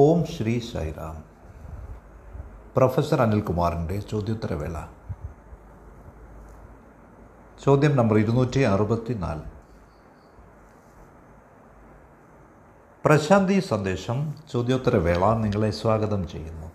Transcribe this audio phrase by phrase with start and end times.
[0.00, 1.24] ഓം Shri Sairam
[2.76, 4.86] professor അനിൽകുമാറിന്റെ ചോദ്യോത്തരവേള.
[7.64, 9.40] ചോദ്യം നമ്പർ ഇരുന്നൂറ്റി അറുപത്തി നാല്
[13.04, 16.72] പ്രശാന്തി സന്ദേശം ചോദ്യോത്തരവേള നിങ്ങളെ സ്വാഗതം ചെയ്യുന്നു.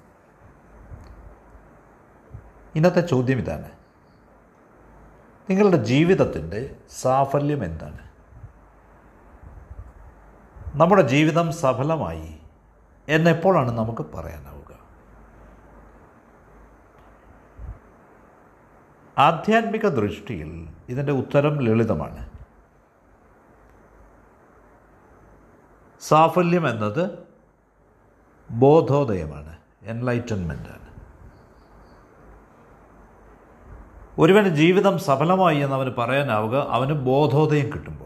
[2.76, 3.72] ഇന്നത്തെ ചോദ്യം ഇതാണ്.
[5.50, 8.00] നിങ്ങളുടെ ജീവിതത്തിന്റെ സാഫല്യം എന്താണ്?
[10.76, 12.43] നമ്മുടെ ജീവിതം സഫലമായി
[13.08, 14.72] എന്നെപ്പോഴാണ് നമുക്ക് പറയാനാവുക?
[19.18, 20.52] ആധ്യാത്മിക ദൃഷ്ടിയിൽ
[20.90, 22.22] ഇതിന്റെ ഉത്തരം ലളിതമാണ്.
[26.02, 27.04] സാഫല്യം എന്നത്
[28.52, 30.80] ബോധോദയമാണ് എൻലൈറ്റൻമെന്റാണ്
[34.18, 38.03] ഒരുവന് ജീവിതം സഫലമായി എന്ന് അവന് പറയാനാവുക അവന് ബോധോദയം കിട്ടുമ്പോഴാണ്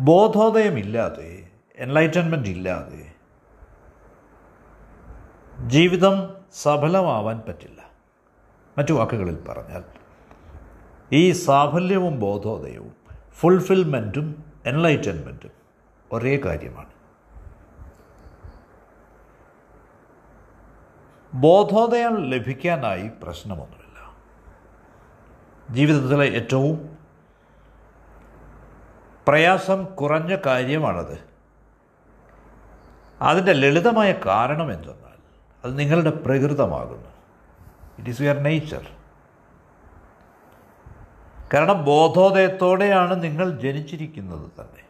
[0.00, 3.12] ബോധോദയമില്ലാതെ എൻലൈറ്റൻമെന്റ് ഇല്ലാതെ
[5.66, 7.90] ജീവിതം സഫലമാവാൻ പറ്റില്ല.
[8.78, 9.84] മറ്റു വാക്കുകളിൽ പറഞ്ഞാൽ
[11.12, 12.94] ഈ സാഫല്യവും ബോധോദയവും
[13.32, 15.50] ഫുൾഫിൽമെന്റും എൻലൈറ്റൻമെന്റും
[16.12, 16.90] ഒരേ കാര്യമാണ്.
[21.34, 24.16] ബോധോദയം ലഭിക്കാനായി പ്രശ്നമൊന്നുമില്ല.
[25.70, 26.97] ജീവിതത്തിലെ ഏറ്റവും
[29.28, 31.24] പ്രയാസം കുറഞ്ഞ കാര്യമാണത്.
[33.22, 35.18] അതിന്റെ ലളിതമായ കാരണം എന്തെന്നാൽ
[35.64, 37.08] അത് നിങ്ങളുടെ പ്രകൃതമാകുന്നു.
[37.98, 38.86] ഇറ്റ് ഈസ് യുവർ നേച്ചർ
[41.54, 44.84] കാരണം ബോധോദയത്തോടെയാണ് നിങ്ങൾ ജനിച്ചിരിക്കുന്നത് തന്നെ.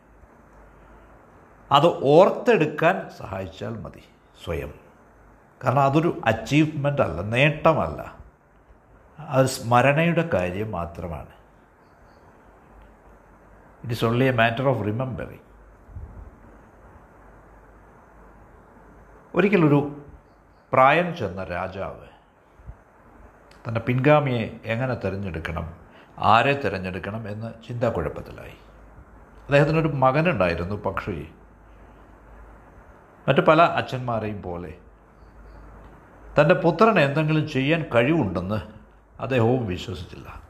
[1.73, 4.05] അത് ഓർത്തെടുക്കാൻ സഹായിച്ചാൽ മതി
[4.45, 4.75] സ്വയം.
[5.65, 8.19] കാരണം അതൊരു അച്ചീവ്മെന്റ് അല്ല നേട്ടമല്ല.
[9.19, 11.38] അത് സ്മരണയുടെ കാര്യം മാത്രമാണ്.
[13.89, 15.45] It is only a matter of remembering
[19.35, 20.01] ഒരിക്കലൊരു
[20.73, 22.09] പ്രായം ചെന്ന രാജാവ്
[23.69, 25.77] തന്റെ പിൻഗാമിയെ എങ്ങനെ തിരഞ്ഞെടുക്കണം
[26.19, 28.57] ആരെ തിരഞ്ഞെടുക്കണം എന്ന് ചിന്താക്കുഴപ്പത്തിലായി.
[29.45, 31.27] അദ്ദേഹത്തിനൊരു മകനുണ്ടായിരുന്നു പക്ഷേ
[33.29, 34.75] മറ്റു പല അച്ഛന്മാരെയും പോലെ
[36.41, 38.61] തന്റെ പുത്രന് എന്തെങ്കിലും ചെയ്യാൻ കഴിവുണ്ടെന്ന്
[39.21, 40.48] അദ്ദേഹവും വിശ്വസിച്ചില്ല.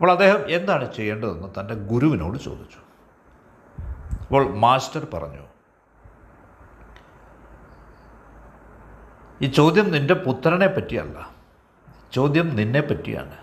[0.00, 2.78] അപ്പോൾ അദ്ദേഹം എന്താണ് ചെയ്യേണ്ടതെന്ന് തന്റെ ഗുരുവിനോട് ചോദിച്ചു.
[4.20, 5.42] അപ്പോൾ മാസ്റ്റർ പറഞ്ഞു
[9.42, 11.30] ഈ ചോദ്യം നിന്റെ പുത്രനെ പറ്റിയല്ല
[12.12, 13.36] ചോദ്യം നിന്നെ പറ്റിയാണ്.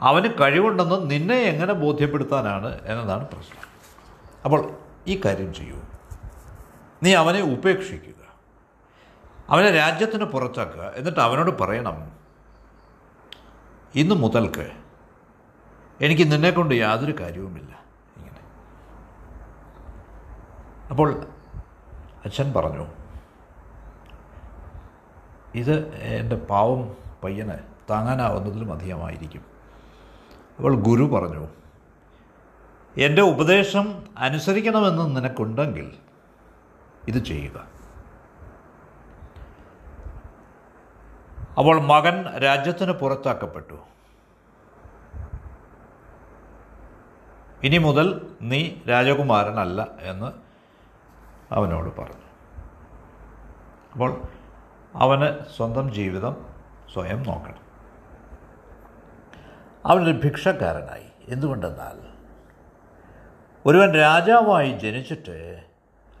[0.00, 3.68] അവന് കഴിവുണ്ടെന്ന് നിന്നെ എങ്ങനെ ബോധ്യപ്പെടുത്താനാണ് എന്നതാണ് പ്രശ്നം.
[4.44, 5.76] അപ്പോൾ ഈ കാര്യം ചെയ്യൂ.
[7.02, 8.36] നീ അവനെ ഉപേക്ഷിക്കുക.
[9.48, 10.82] അവനെ രാജ്യത്തിന് പുറത്താക്കുക.
[10.82, 12.23] എന്നിട്ട് അവനോട് പറയണം
[13.94, 14.72] ഇന്നു മുതൽക്ക്
[16.00, 17.84] എനിക്ക് നിന്നെക്കൊണ്ട് യാതൊരു കാര്യവുമില്ല.
[18.16, 18.38] ഇങ്ങനെ.
[20.90, 21.26] അപ്പോൾ
[22.24, 22.86] അച്ഛൻ പറഞ്ഞു
[25.54, 27.58] ഇത് എന്റെ പാവം പയ്യന്
[27.90, 29.42] താങ്ങാനാവുന്നതിലും അധികമായിരിക്കും.
[30.56, 31.48] അപ്പോൾ ഗുരു പറഞ്ഞു
[32.98, 35.94] എന്റെ ഉപദേശം അനുസരിക്കണമെന്ന് നിനക്കുണ്ടെങ്കിൽ
[37.08, 37.73] ഇത് ചെയ്യുക.
[41.58, 43.74] അപ്പോൾ മകൻ രാജ്യത്തിന് പുറത്താക്കപ്പെട്ടു.
[47.62, 50.32] ഇനി മുതൽ നീ രാജകുമാരനല്ല എന്ന്
[51.54, 52.24] അവനോട് പറഞ്ഞു.
[53.92, 54.22] അപ്പോൾ
[54.94, 56.46] അവന് സ്വന്തം ജീവിതം
[56.92, 57.64] സ്വയം നോക്കണം.
[59.86, 61.06] അവനൊരു ഭിക്ഷക്കാരനായി.
[61.28, 62.14] എന്തുകൊണ്ടെന്നാൽ
[63.66, 65.64] ഒരുവൻ രാജാവായി ജനിച്ചിട്ട്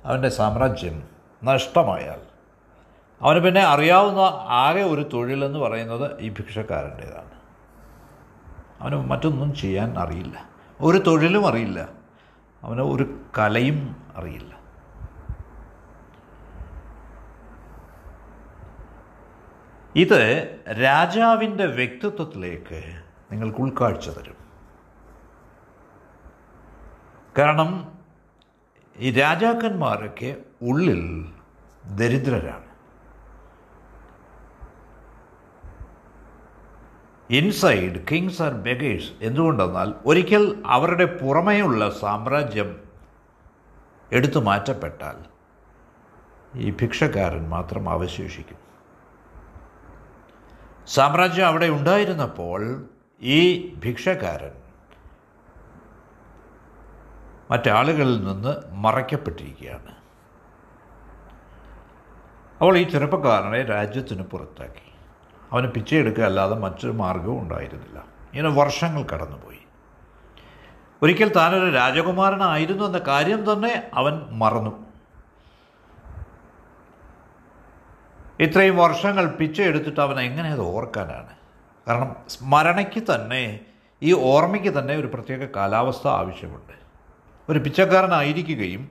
[0.04, 1.08] അവന്റെ സാമ്രാജ്യം
[1.44, 2.33] നഷ്ടമായാൽ
[3.24, 7.30] അവന് പിന്നെ അറിയാവുന്ന ആകെ ഒരു തൊഴിലെന്ന് പറയുന്നത് ഈ ഭിക്ഷക്കാരന്റേതാണ്.
[8.80, 10.48] അവന് മറ്റൊന്നും ചെയ്യാൻ അറിയില്ല.
[10.80, 11.88] ഒരു തൊഴിലും അറിയില്ല.
[12.62, 14.54] അവന് ഒരു കലയും അറിയില്ല.
[19.96, 23.00] ഇത് രാജാവിന്റെ വ്യക്തിത്വത്തിലേക്ക്
[23.32, 24.36] നിങ്ങൾക്ക് ഉൾക്കാഴ്ച തരും.
[27.38, 27.98] കാരണം
[28.96, 31.32] ഈ രാജാക്കന്മാരൊക്കെ ഉള്ളിൽ
[31.94, 32.63] ദരിദ്രരാണ്.
[37.30, 42.80] ഇൻസൈഡ് കിങ്സ് ആർ ബെഗേഴ്സ് എന്തുകൊണ്ടെന്നാൽ ഒരിക്കൽ അവരുടെ പുറമേയുള്ള സാമ്രാജ്യം
[44.12, 45.34] എടുത്തു മാറ്റപ്പെട്ടാൽ
[46.58, 48.58] ഈ ഭിക്ഷക്കാരൻ മാത്രം അവശേഷിക്കും.
[50.86, 52.88] സാമ്രാജ്യം അവിടെ ഉണ്ടായിരുന്നപ്പോൾ
[53.22, 54.50] ഈ ഭിക്ഷക്കാരൻ
[57.50, 59.94] മറ്റാളുകളിൽ നിന്ന് മറയ്ക്കപ്പെട്ടിരിക്കുകയാണ്.
[62.60, 64.93] അവൾ ഈ ചെറുപ്പക്കാരനെ രാജ്യത്തിന് പുറത്താക്കി.
[65.54, 68.04] അവന് പിച്ചയെടുക്കുക അല്ലാതെ മറ്റൊരു മാർഗവും ഉണ്ടായിരുന്നില്ല.
[68.34, 69.58] ഇങ്ങനെ വർഷങ്ങൾ കടന്നുപോയി.
[71.02, 74.86] ഒരിക്കൽ താനൊരു രാജകുമാരനായിരുന്നു എന്ന കാര്യം തന്നെ അവൻ മറന്നു.
[78.40, 81.36] ഇത്രയും വർഷങ്ങൾ പിച്ചയെടുത്തിട്ട് അവൻ എങ്ങനെ അത് ഓർക്കാനാണ്?
[81.88, 83.60] കാരണം സ്മരണയ്ക്ക് തന്നെ
[84.02, 86.72] ഈ ഓർമ്മയ്ക്ക് തന്നെ ഒരു പ്രത്യേക കാലാവസ്ഥ ആവശ്യമുണ്ട്.
[87.48, 88.90] ഒരു പിച്ചക്കാരനായിരിക്കുകയും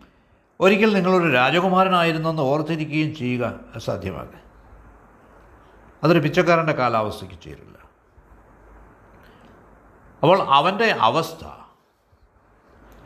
[0.59, 4.42] ഒരിക്കൽ നിങ്ങളൊരു രാജകുമാരനായിരുന്നെന്ന് ഓർത്തിരിക്കുകയും ചെയ്യുക അസാധ്യമാണ്
[6.03, 7.77] അതൊരു പിച്ചക്കാരന്റെ കാലാവസ്ഥയ്ക്ക് ചേരില്ല.
[10.23, 11.45] അപ്പോൾ അവന്റെ അവസ്ഥ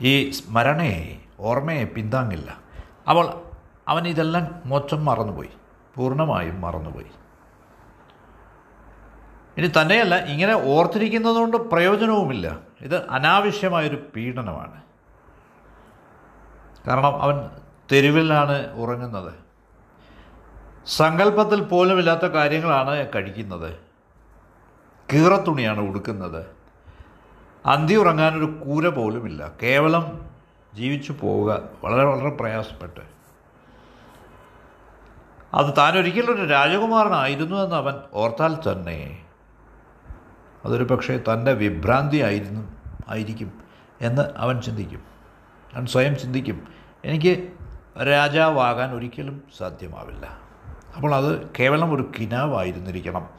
[0.02, 2.58] ഈ സ്മരണയെ ഓർമ്മയെ പിന്താങ്ങില്ല.
[3.10, 3.44] അപ്പോൾ
[3.88, 5.50] അവൻ ഇതെല്ലാം മൊത്തം മറന്നുപോയി
[5.96, 7.12] പൂർണമായും മറന്നുപോയി.
[9.58, 12.60] ഇനി തന്നെയല്ല ഇങ്ങനെ ഓർത്തിരിക്കുന്നതുകൊണ്ട് പ്രയോജനവുമില്ല.
[12.82, 14.82] ഇത് അനാവശ്യമായൊരു പീഡനമാണ്.
[16.88, 17.50] കാരണം അവൻ
[17.92, 19.47] തെരുവിലാണ് ഉറങ്ങുന്നത്.
[20.88, 23.76] സങ്കല്പത്തിൽ പോലുമില്ലാത്ത കാര്യങ്ങളാണ് കഴിക്കുന്നത്.
[25.14, 26.46] കീറത്തുണിയാണ് ഉടുക്കുന്നത്.
[27.66, 29.52] അന്തി ഉറങ്ങാനൊരു കൂര പോലുമില്ല.
[29.64, 30.22] കേവലം
[30.74, 31.62] ജീവിച്ചു പോവുക.
[31.84, 33.00] വളരെ വളരെ പ്രയാസപ്പെട്ട്.
[35.54, 39.26] അത് താൻ ഒരിക്കലും ഒരു രാജകുമാരനായിരുന്നു എന്ന് അവൻ ഓർത്താൽ തന്നെ.
[40.66, 42.72] അതൊരു പക്ഷേ തന്റെ വിഭ്രാന്തി ആയിരുന്നു
[43.10, 43.62] ആയിരിക്കും
[44.02, 45.02] എന്ന് അവൻ ചിന്തിക്കും.
[45.74, 46.68] അവൻ സ്വയം ചിന്തിക്കും.
[47.06, 47.50] എനിക്ക്
[48.08, 50.47] രാജാവാകാൻ ഒരിക്കലും സാധ്യമാവില്ല.
[50.98, 53.30] അപ്പോൾ അത് കേവലം ഒരു കിനാവായിരുന്നിരിക്കണം.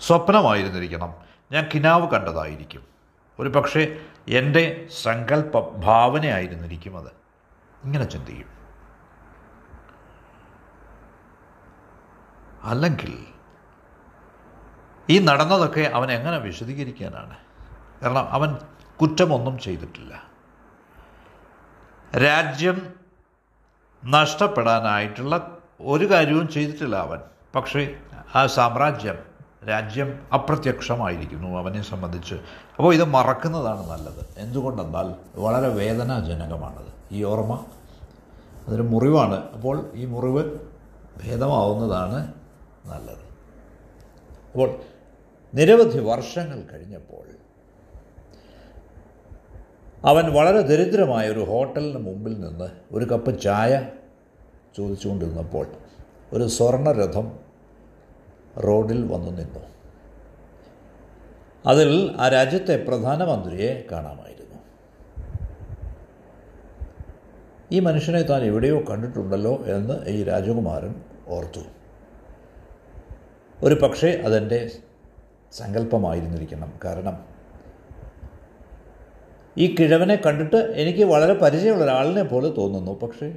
[0.00, 1.14] സ്വപ്നമായിരുന്നിരിക്കണം.
[1.52, 2.86] ഞാൻ കിനാവ് കണ്ടതായിരിക്കും.
[3.38, 7.06] ഒരു പക്ഷേ എന്റെ സങ്കല്പ ഭാവനയായിരുന്നിരിക്കും അത്.
[7.84, 8.46] ഇങ്ങനെ ചിന്തിക്കും.
[12.62, 13.26] അല്ലെങ്കിൽ
[15.10, 17.36] ഈ നടന്നതൊക്കെ അവൻ എങ്ങനെ വിശദീകരിക്കാനാണ്?
[18.02, 18.56] കാരണം അവൻ
[19.02, 20.22] കുറ്റമൊന്നും ചെയ്തിട്ടില്ല.
[22.18, 22.94] രാജ്യം
[24.04, 27.18] നഷ്ടപ്പെടാനായിട്ടുള്ള ഒരു കാര്യവും ചെയ്തിട്ടില്ല അവൻ.
[27.54, 27.94] പക്ഷേ
[28.34, 29.18] ആ സാമ്രാജ്യം
[29.68, 32.34] രാജ്യം അപ്രത്യക്ഷമായിരിക്കുന്നു അവനെ സംബന്ധിച്ച്.
[32.76, 34.26] അപ്പോൾ ഇത് മറക്കുന്നതാണ് നല്ലത്.
[34.36, 36.92] എന്തുകൊണ്ടെന്നാൽ വളരെ വേദനാജനകമാണത്.
[37.12, 37.64] ഈ ഓർമ്മ
[38.68, 39.50] അതൊരു മുറിവാണ്.
[39.50, 40.58] അപ്പോൾ ഈ മുറിവ്
[41.24, 42.34] ഭേദമാവുന്നതാണ്
[42.86, 43.32] നല്ലത്.
[44.52, 44.76] അപ്പോൾ
[45.54, 47.24] നിരവധി വർഷങ്ങൾ കഴിഞ്ഞപ്പോൾ
[50.04, 53.86] അവൻ വളരെ ദരിദ്രമായ ഒരു ഹോട്ടലിന് മുമ്പിൽ നിന്ന് ഒരു കപ്പ് ചായ
[54.76, 55.66] ചോദിച്ചുകൊണ്ടിരുന്നപ്പോൾ
[56.32, 57.38] ഒരു സ്വർണരഥം
[58.58, 59.58] റോഡിൽ വന്നു നിന്നു.
[61.66, 64.58] അതിൽ ആ രാജ്യത്തെ പ്രധാനമന്ത്രിയെ കാണാമായിരുന്നു.
[67.72, 70.94] ഈ മനുഷ്യനെ താൻ എവിടെയോ കണ്ടിട്ടുണ്ടല്ലോ എന്ന് ഈ രാജകുമാരൻ
[71.28, 71.60] ഓർത്തു.
[73.62, 74.70] ഒരു പക്ഷേ അതെന്റെ
[75.52, 76.72] സങ്കല്പമായിരുന്നിരിക്കണം.
[76.84, 77.26] കാരണം
[79.58, 83.00] ഈ കിഴവനെ കണ്ടിട്ട് എനിക്ക് വളരെ പരിചയമുള്ള ഒരാളിനെ പോലെ തോന്നുന്നു.
[83.00, 83.36] പക്ഷേ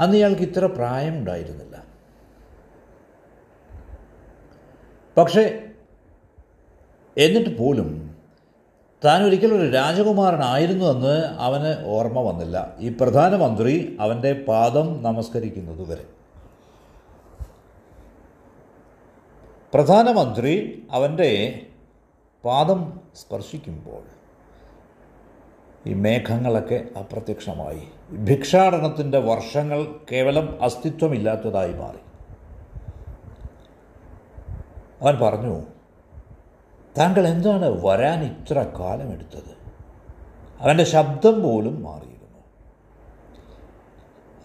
[0.00, 1.84] അന്ന് ഇയാൾക്ക് ഇത്ര പ്രായമുണ്ടായിരുന്നില്ല.
[5.16, 5.62] പക്ഷേ
[7.18, 8.16] എന്നിട്ട് പോലും
[9.04, 12.76] താൻ ഒരിക്കലും ഒരു രാജകുമാരനായിരുന്നു എന്ന് അവന് ഓർമ്മ വന്നില്ല.
[12.78, 16.06] ഈ പ്രധാനമന്ത്രി അവന്റെ പാദം നമസ്കരിക്കുന്നത് വരെ.
[19.74, 21.62] പ്രധാനമന്ത്രി അവന്റെ
[22.44, 24.02] പാദം സ്പർശിക്കുമ്പോൾ
[25.88, 27.95] ഈ മേഘങ്ങളൊക്കെ അപ്രത്യക്ഷമായി.
[28.12, 31.96] ഭിക്ഷാടനത്തിന്റെ വർഷങ്ങൾ കേവലം അസ്തിത്വമില്ലാത്തതായി മാറി.
[35.02, 35.62] അവൻ പറഞ്ഞു
[36.98, 39.56] താങ്കൾ എന്താണ് വരാൻ ഇത്ര കാലം എടുത്തത്?
[40.60, 42.38] അവന്റെ ശബ്ദം പോലും മാറിയിരുന്നു.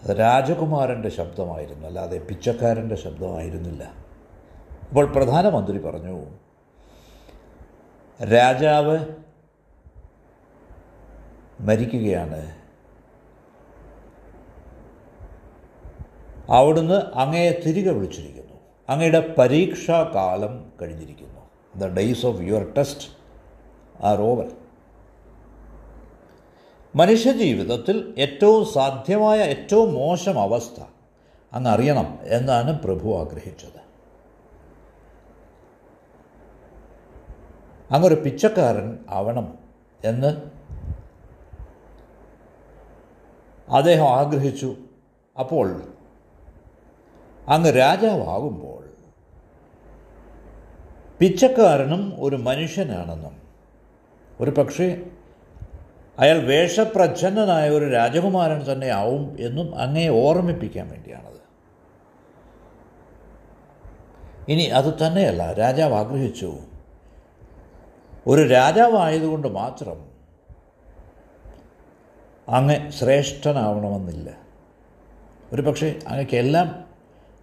[0.02, 3.84] അത് രാജകുമാരന്റെ ശബ്ദമായിരുന്നു അല്ലാതെ പിച്ചക്കാരന്റെ ശബ്ദമായിരുന്നില്ല.
[4.88, 6.24] അപ്പോൾ പ്രധാനമന്ത്രി പറഞ്ഞു
[8.24, 8.98] രാജാവ്
[11.60, 12.61] മരിക്കുകയാണ്.
[16.52, 18.52] അവിടുന്ന് അങ്ങയെ തിരികെ വിളിച്ചിരിക്കുന്നു.
[18.88, 21.40] അങ്ങയുടെ പരീക്ഷാകാലം കഴിഞ്ഞിരിക്കുന്നു.
[21.76, 23.08] The days of your test
[24.04, 24.52] are over
[26.96, 30.82] മനുഷ്യജീവിതത്തിൽ ഏറ്റവും സാധ്യമായ ഏറ്റവും മോശം അവസ്ഥ
[31.52, 33.82] അങ്ങ് അറിയണം എന്നാണ് പ്രഭു ആഗ്രഹിച്ചത്.
[37.90, 39.58] അങ്ങൊരു പിച്ചക്കാരൻ ആവണം
[40.04, 40.36] എന്ന്
[43.70, 44.76] അദ്ദേഹം ആഗ്രഹിച്ചു.
[45.40, 45.91] അപ്പോൾ
[47.48, 48.90] അങ്ങ് രാജാവാകുമ്പോൾ
[51.18, 53.42] പിച്ചക്കാരനും ഒരു മനുഷ്യനാണെന്നും
[54.40, 55.02] ഒരു പക്ഷേ
[56.18, 61.32] അയാൾ വേഷപ്രച്ഛന്നനായ ഒരു രാജകുമാരൻ തന്നെ ആവും എന്നും അങ്ങയെ ഓർമ്മിപ്പിക്കാൻ വേണ്ടിയാണത്.
[64.48, 66.58] ഇനി അത് തന്നെയല്ല രാജാവ് ആഗ്രഹിച്ചു.
[68.26, 70.12] ഒരു രാജാവായതുകൊണ്ട് മാത്രം
[72.48, 74.30] അങ്ങ് ശ്രേഷ്ഠനാവണമെന്നില്ല.
[75.52, 76.81] ഒരു പക്ഷേ അങ്ങക്ക് എല്ലാം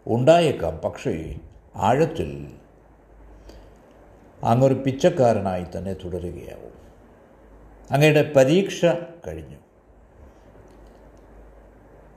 [0.10, 0.78] ഉണ്ടായേക്കാം.
[0.78, 1.36] പക്ഷേ
[1.76, 2.54] ആഴത്തിൽ
[4.44, 6.74] അങ്ങൊരു പിച്ചക്കാരനായി തന്നെ തുടരുകയാവും.
[7.92, 8.86] അങ്ങയുടെ പരീക്ഷ
[9.28, 9.56] കഴിഞ്ഞു.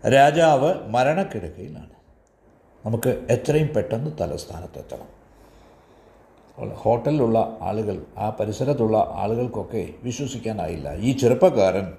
[0.09, 1.91] രാജാവ് മരണക്കിടക്കയിലാണ്.
[2.87, 5.23] നമുക്ക് എത്രയും പെട്ടെന്ന് തലസ്ഥാനത്തെത്തണം.
[6.75, 10.95] ഹോട്ടലിലുള്ള ആളുകൾ ആ പരിസരത്തുള്ള ആളുകൾക്കൊക്കെ വിശ്വസിക്കാനായില്ല.
[10.95, 11.93] ഈ ചെറുപ്പക്കാരൻ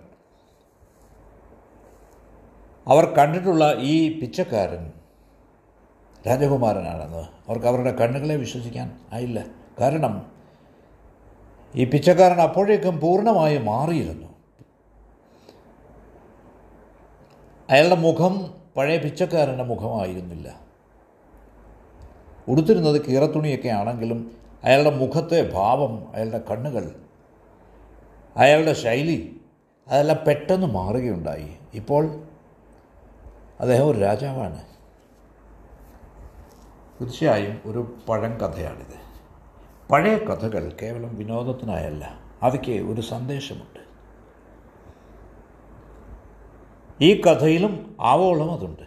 [2.88, 4.91] അവർ കണ്ടിട്ടുള്ള ഈ പിച്ചക്കാരൻ
[6.27, 7.24] രാജകുമാരനാണെന്ന്.
[7.48, 9.46] അവർക്ക് അവരുടെ കണ്ണുകളെ വിശ്വസിക്കാൻ ആയില്ല.
[9.82, 10.32] കാരണം
[11.75, 14.27] ഈ പിച്ചക്കാരൻ അപ്പോഴേക്കും പൂർണമായി മാറിയിരുന്നു.
[17.70, 20.60] അയാളുടെ മുഖം പഴയ പിച്ചക്കാരന്റെ മുഖമായിരുന്നില്ല.
[22.48, 26.96] ഉടുത്തിരുന്നത് കീറത്തുണിയൊക്കെ ആണെങ്കിലും അയാളുടെ മുഖത്തെ ഭാവം അയാളുടെ കണ്ണുകൾ
[28.38, 29.42] അയാളുടെ ശൈലി
[29.88, 31.58] അതെല്ലാം പെട്ടെന്ന് മാറുകയുണ്ടായി.
[31.74, 32.24] ഇപ്പോൾ
[33.60, 34.73] അദ്ദേഹം ഒരു രാജാവാണ്.
[37.01, 39.03] തീർച്ചയായും ഒരു പഴം കഥയാണിത്.
[39.91, 43.79] പഴയ കഥകൾ കേവലം വിനോദത്തിനായല്ല അവയ്ക്ക് ഒരു സന്ദേശമുണ്ട്.
[47.01, 48.83] ഈ കഥയിലും ആവോളം അതുണ്ട്.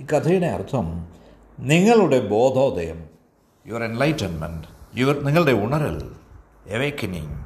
[0.00, 1.12] ഈ കഥയുടെ അർത്ഥം
[1.60, 3.04] നിങ്ങളുടെ ബോധോദയം
[3.66, 6.12] യുവർ എൻലൈറ്റൻമെന്റ് യുവർ നിങ്ങളുടെ ഉണരൽ
[6.66, 7.44] എവേക്കനിങ്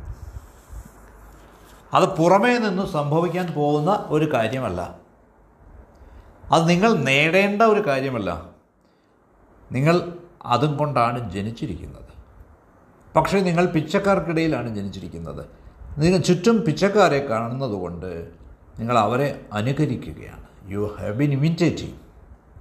[1.95, 4.99] അത് പുറമേ നിന്ന് സംഭവിക്കാൻ പോകുന്ന ഒരു കാര്യമല്ല.
[6.53, 8.56] അത് നിങ്ങൾ നേടേണ്ട ഒരു കാര്യമല്ല.
[9.73, 10.13] നിങ്ങൾ
[10.45, 12.03] അതും കൊണ്ടാണ് ജനിച്ചിരിക്കുന്നത്.
[13.17, 15.47] പക്ഷേ നിങ്ങൾ പിച്ചക്കാർക്കിടയിലാണ് ജനിച്ചിരിക്കുന്നത്.
[15.99, 18.31] നിങ്ങൾ ചുറ്റും പിച്ചക്കാരെ കാണുന്നതുകൊണ്ട്
[18.79, 20.47] നിങ്ങൾ അവരെ അനുകരിക്കുകയാണ്.
[20.67, 21.95] You have been imitating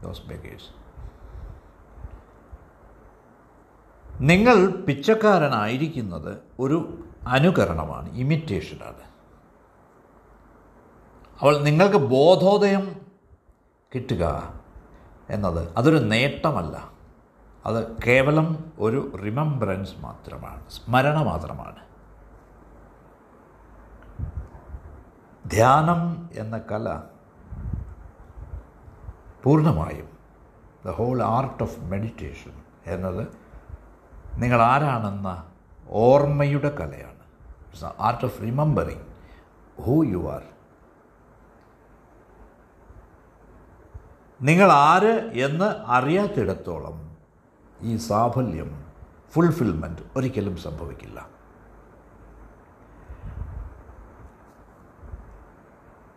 [0.04, 0.86] those beggars
[4.22, 9.06] നിങ്ങൾ പിച്ചക്കാരനായിരിക്കുന്നത് ഒരു അനുകരണമാണ് ഇമിറ്റേഷനാണ്
[11.42, 13.02] അവൾ നിങ്ങൾക്ക് ബോധോദയം
[13.96, 14.54] കിട്ടുക
[15.30, 16.95] എന്നത് അതൊരു നേട്ടമല്ല.
[17.66, 20.70] അത് കേവലം ഒരു റിമംബ്രൻസ് മാത്രമാണ്.
[20.70, 21.76] സ്മരണ മാത്രമാണ്.
[25.50, 27.02] ധ്യാനം എന്ന കല
[29.44, 30.10] പൂർണമായും
[30.86, 32.52] the whole art of meditation
[32.88, 33.28] എന്നത്
[34.36, 35.52] നിങ്ങൾ ആരാണെന്ന
[35.90, 37.16] ഓർമ്മയുടെ കലയാണ്.
[38.00, 39.06] Art of remembering
[39.82, 40.44] who you are
[44.42, 47.05] നിങ്ങൾ ആര് എന്ന് അറിയാത്തിടത്തോളം
[47.82, 48.86] ഈ സാഫല്യം
[49.32, 51.30] ഫുൾഫിൽമെന്റ് ഒരിക്കലും സംഭവിക്കില്ല.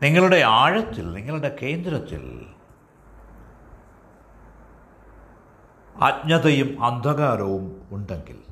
[0.03, 2.55] നിങ്ങളുടെ ആഴത്തിൽ നിങ്ങളുടെ കേന്ദ്രത്തിൽ
[6.03, 8.43] അജ്ഞതയും അന്ധകാരവും ഉണ്ടെങ്കിൽ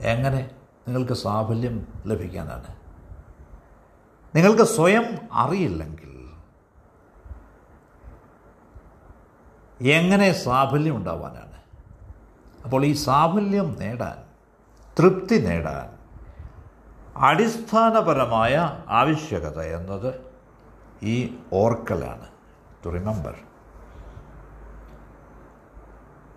[0.00, 0.50] എങ്ങനെ
[0.86, 2.76] നിങ്ങൾക്ക് സാഫല്യം ലഭിക്കാനാണ്?
[4.36, 6.12] നിങ്ങൾക്ക് സ്വയം അറിയില്ലെങ്കിൽ
[9.80, 11.45] എങ്ങനെ സാഫല്യം ഉണ്ടാവാനാണ്?
[12.66, 14.16] അപ്പോൾ ഈ സാഫല്യം നേടാൻ
[14.98, 15.86] തൃപ്തി നേടാൻ
[17.16, 18.54] അടിസ്ഥാനപരമായ
[18.88, 20.08] ആവശ്യകത എന്നത്
[21.02, 22.28] ഈ ഓർക്കലാണ്.
[22.84, 23.34] ടു റിമെമ്പർ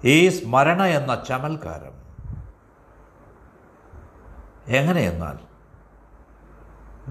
[0.04, 1.96] ഈ സ്മരണ എന്ന ചമൽക്കാരം
[4.68, 5.38] എങ്ങനെയെന്നാൽ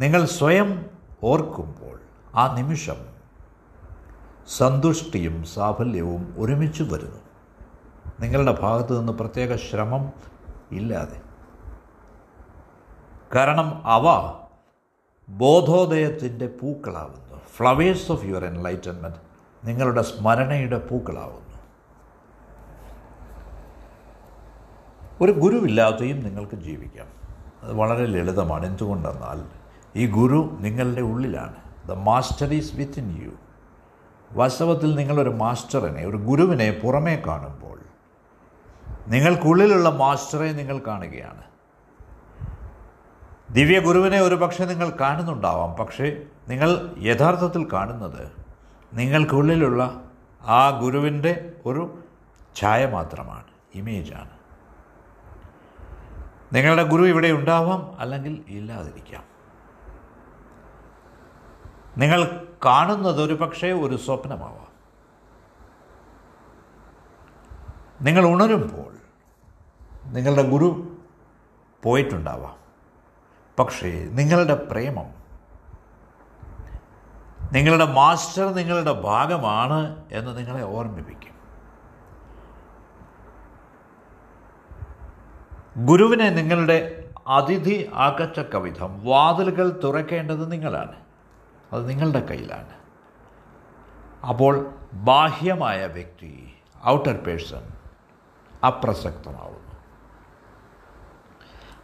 [0.00, 0.86] നിങ്ങൾ സ്വയം
[1.22, 1.98] ഓർക്കുമ്പോൾ
[2.34, 3.00] ആ നിമിഷം
[4.48, 7.27] സന്തുഷ്ടിയും സാഫല്യവും ഒരുമിച്ച് വരുന്നു.
[8.20, 10.12] നിങ്ങളുടെ ഭാഗത്തു നിന്ന് പ്രത്യേക ശ്രമം
[10.72, 11.20] ഇല്ലാതെ.
[13.34, 14.34] കാരണം അവ
[15.28, 17.40] ബോധോദയത്തിന്റെ പൂക്കളാവുന്നു.
[17.56, 19.16] ഫ്ലവേഴ്സ് ഓഫ് യുവർ എൻലൈറ്റൻമെന്റ്
[19.64, 21.58] നിങ്ങളുടെ സ്മരണയുടെ പൂക്കളാവുന്നു.
[25.20, 27.06] ഒരു ഗുരുവില്ലാതെയും നിങ്ങൾക്ക് ജീവിക്കാം.
[27.62, 28.66] അത് വളരെ ലളിതമാണ്.
[28.66, 29.44] എന്തുകൊണ്ടെന്നാൽ
[29.96, 31.54] ഈ ഗുരു നിങ്ങളുടെ ഉള്ളിലാണ്.
[31.88, 33.30] The master is within you
[34.32, 37.78] വാസ്തവത്തിൽ നിങ്ങളൊരു മാസ്റ്ററിനെ ഒരു ഗുരുവിനെ പുറമേ കാണുമ്പോൾ
[39.08, 41.42] നിങ്ങൾക്കുള്ളിലുള്ള മാസ്റ്ററെ നിങ്ങൾ കാണുകയാണ്.
[43.54, 48.32] ദിവ്യ ഗുരുവിനെ ഒരു പക്ഷേ നിങ്ങൾ കാണുന്നുണ്ടാവാം പക്ഷേ നിങ്ങൾ യഥാർത്ഥത്തിൽ കാണുന്നത്
[48.92, 50.10] നിങ്ങൾക്കുള്ളിലുള്ള
[50.42, 51.98] ആ ഗുരുവിന്റെ ഒരു
[52.56, 54.30] ഛായ മാത്രമാണ് ഇമേജാണ്.
[56.52, 59.24] നിങ്ങളുടെ ഗുരു ഇവിടെ ഉണ്ടാവാം അല്ലെങ്കിൽ ഇല്ലാതിരിക്കാം.
[61.98, 64.67] നിങ്ങൾ കാണുന്നത് ഒരു പക്ഷേ ഒരു സ്വപ്നമാവാം.
[68.00, 68.94] നിങ്ങൾ ഉണരുമ്പോൾ
[70.06, 70.96] നിങ്ങളുടെ ഗുരു
[71.82, 72.56] പോയിട്ടുണ്ടാവാം.
[73.58, 75.18] പക്ഷേ നിങ്ങളുടെ പ്രേമം
[77.52, 81.38] നിങ്ങളുടെ മാസ്റ്റർ നിങ്ങളുടെ ഭാഗമാണ് എന്ന് നിങ്ങളെ ഓർമ്മിപ്പിക്കും.
[85.86, 90.94] ഗുരുവിനെ നിങ്ങളുടെ അതിഥി ആകച്ചക്ക വിധം വാതിലുകൾ തുറക്കേണ്ടത് നിങ്ങളാണ്.
[91.72, 92.72] അത് നിങ്ങളുടെ കയ്യിലാണ്.
[94.26, 96.54] അപ്പോൾ ബാഹ്യമായ വ്യക്തി
[96.86, 97.77] ഔട്ടർ പേഴ്സൺ
[98.64, 99.68] അപ്രസക്തമാവുന്നു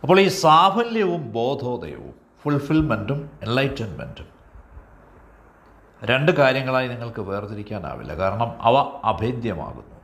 [0.03, 4.35] അപ്പോൾ ഈ സാഫല്യവും ബോധോദയവും ഫുൾഫിൽമെന്റും എൻലൈറ്റൻമെന്റും
[6.05, 8.17] രണ്ട് കാര്യങ്ങളായി നിങ്ങൾക്ക് വേർതിരിക്കാനാവില്ല.
[8.17, 9.95] കാരണം അവ അഭേദ്യമാകുന്നു.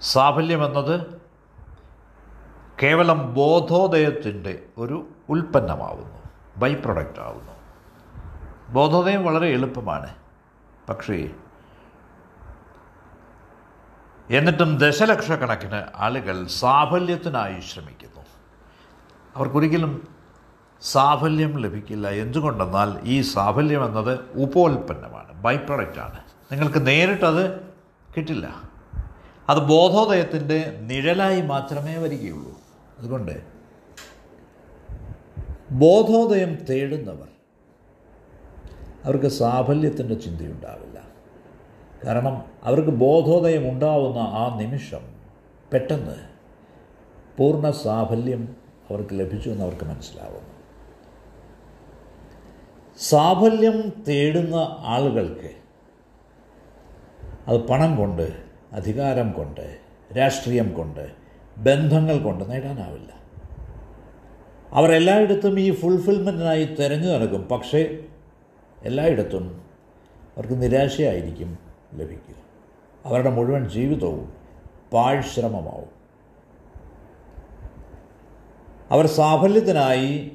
[0.00, 1.20] സാഫല്യം എന്നത്
[2.82, 6.18] കേവലം ബോധോദയത്തിന്റെ ഒരു ഉൽപ്പന്നമാവുന്നു
[6.56, 7.52] ബൈ പ്രൊഡക്റ്റ് ആവുന്നു.
[8.68, 10.14] ബോധോദയം വളരെ എളുപ്പമാണ്.
[10.88, 11.30] പക്ഷേ
[14.30, 18.24] എന്നിട്ടും ദശലക്ഷക്കണക്കിന് ആളുകൾ സാഫല്യത്തിനായി ശ്രമിക്കുന്നു.
[19.36, 20.08] അവർക്കൊരിക്കലും
[20.82, 22.08] സാഫല്യം ലഭിക്കില്ല.
[22.08, 26.20] എന്തുകൊണ്ടെന്നാൽ ഈ സാഫല്യം എന്നത് ഉപോൽപ്പന്നമാണ് ബൈ പ്രൊഡക്റ്റാണ്
[26.52, 27.60] നിങ്ങൾക്ക് നേരിട്ടത്
[28.16, 28.62] കിട്ടില്ല.
[29.48, 32.60] അത് ബോധോദയത്തിന്റെ നിഴലായി മാത്രമേ വരികയുള്ളൂ.
[32.98, 33.42] അതുകൊണ്ട്
[35.70, 37.28] ബോധോദയം തേടുന്നവർ
[39.04, 40.95] അവർക്ക് സാഫല്യത്തിന്റെ ചിന്തയുണ്ടാവില്ല.
[42.06, 45.00] കാരണം അവർക്ക് ബോധോദയം ഉണ്ടാവുന്ന ആ നിമിഷം
[45.72, 46.16] പെട്ടെന്ന്
[47.38, 48.56] പൂർണ സാഫല്യം
[48.90, 50.56] അവർക്ക് ലഭിച്ചു എന്ന് അവർക്ക് മനസ്സിലാവുന്നു.
[52.98, 55.50] സാഫല്യം തേടുന്ന ആളുകൾക്ക്
[57.46, 58.32] അത് പണം കൊണ്ട്
[58.72, 59.78] അധികാരം കൊണ്ട്
[60.16, 61.10] രാഷ്ട്രീയം കൊണ്ട്
[61.58, 63.12] ബന്ധങ്ങൾ കൊണ്ട് നേടാനാവില്ല.
[64.72, 67.42] അവരെല്ലായിടത്തും ഈ ഫുൾഫിൽമെന്റിനായി തിരഞ്ഞു നടക്കും.
[67.42, 67.98] പക്ഷേ
[68.82, 69.64] എല്ലായിടത്തും
[70.36, 71.65] അവർക്ക് നിരാശയായിരിക്കും.
[71.94, 72.34] ലഭിക്കുക.
[73.06, 74.32] അവരുടെ മുഴുവൻ ജീവിതവും
[74.92, 75.96] പാഴ്ശ്രമമാവും.
[78.90, 80.32] അവർ സാഫല്യത്തിനായി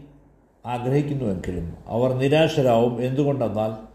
[0.66, 3.02] ആഗ്രഹിക്കുന്നുവെങ്കിലും അവർ നിരാശരാവും.
[3.02, 3.92] എന്തുകൊണ്ടെന്നാൽ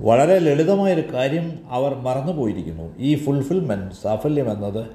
[0.00, 2.94] വളരെ ലളിതമായൊരു കാര്യം അവർ മറന്നുപോയിരിക്കുന്നു.
[2.98, 4.86] ഈ ഫുൾഫിൽമെന്റ് സാഫല്യം എന്നത്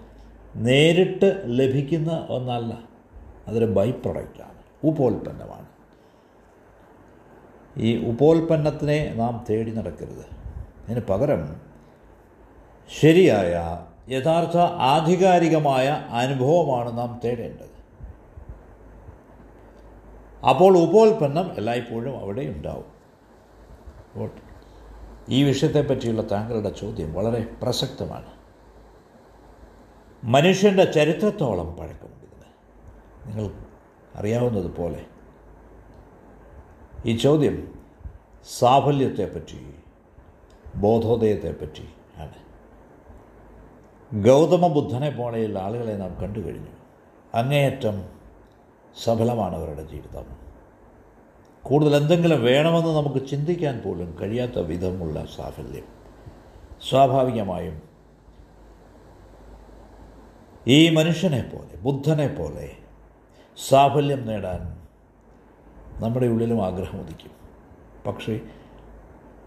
[0.56, 2.78] നേരിട്ട് ലഭിക്കുന്ന ഒന്നല്ല
[3.48, 4.52] അതൊരു ബൈ പ്രൊഡക്റ്റാണ്
[4.84, 5.66] ഉപോൽപ്പന്നമാണ്.
[7.78, 10.41] ഈ ഉപോൽപ്പന്നത്തിനെ നാം തേടി നടക്കരുത്.
[10.92, 11.62] അതിന് പകരം
[13.00, 17.72] ശരിയായ യഥാർത്ഥ ആധികാരികമായ അനുഭവമാണ് നാം തേടേണ്ടത്.
[20.46, 22.86] അപ്പോൾ ഉപോൽപ്പന്നം എല്ലായ്പ്പോഴും അവിടെ ഉണ്ടാവും.
[25.30, 28.32] ഈ വിഷയത്തെപ്പറ്റിയുള്ള താങ്കളുടെ ചോദ്യം വളരെ പ്രസക്തമാണ്.
[30.24, 32.46] മനുഷ്യന്റെ ചരിത്രത്തോളം പഴക്കമുണ്ട്.
[33.28, 33.52] നിങ്ങൾ
[34.16, 35.06] അറിയാവുന്നതുപോലെ
[37.06, 37.74] ഈ ചോദ്യം
[38.60, 39.76] സാഫല്യത്തെപ്പറ്റി
[40.76, 42.52] ബോധോദയത്തെപ്പറ്റി ആണ്.
[44.26, 46.72] ഗൗതമ ബുദ്ധനെ പോലെയുള്ള ആളുകളെ നാം കണ്ടു കഴിഞ്ഞു.
[47.36, 48.04] അങ്ങേയറ്റം
[49.04, 50.26] സഫലമാണ് അവരുടെ ജീവിതം.
[51.64, 55.84] കൂടുതൽ എന്തെങ്കിലും വേണമെന്ന് നമുക്ക് ചിന്തിക്കാൻ പോലും കഴിയാത്ത വിധമുള്ള സാഫല്യം.
[56.90, 57.82] സ്വാഭാവികമായും
[60.68, 62.78] ഈ മനുഷ്യനെ പോലെ ബുദ്ധനെ പോലെ
[63.70, 64.82] സാഫല്യം നേടാൻ
[66.04, 67.32] നമ്മുടെ ഉള്ളിലും ആഗ്രഹം ഉദിക്കും.
[68.08, 68.40] പക്ഷേ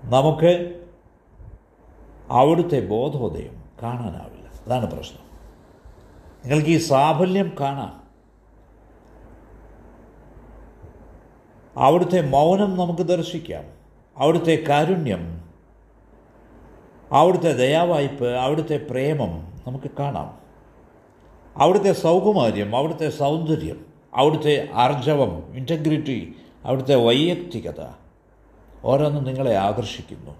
[0.04, 0.83] നമുക്ക്
[2.30, 4.64] അവിടുത്തെ ബോധോദയം കാണാനാവില്ല.
[4.66, 5.24] അതാണ് പ്രശ്നം.
[6.44, 8.04] നിങ്ങൾക്ക് ഈ സാഫല്യം കാണാം.
[11.76, 13.64] അവിടുത്തെ മൗനം നമുക്ക് ദർശിക്കാം.
[14.16, 15.44] അവിടുത്തെ കാരുണ്യം
[17.12, 20.38] അവിടുത്തെ ദയാവായ്പ് അവിടുത്തെ പ്രേമം നമുക്ക് കാണാം.
[21.56, 27.86] അവിടുത്തെ സൗകുമാര്യം അവിടുത്തെ സൗന്ദര്യം അവിടുത്തെ ആർജവം ഇന്റഗ്രിറ്റി അവിടുത്തെ വൈയക്തികത
[28.84, 30.30] ഓരോന്നും നിങ്ങളെ ആകർഷിക്കുന്നു.